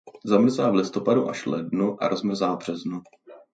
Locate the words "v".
0.69-0.75, 2.55-2.57